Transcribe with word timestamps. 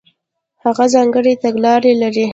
هغه 0.63 0.85
ځانګړې 0.93 1.33
تګلارې 1.43 1.93
کارولې. 2.01 2.25